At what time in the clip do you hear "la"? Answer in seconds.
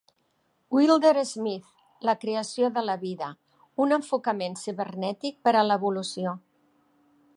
2.09-2.15, 2.87-2.95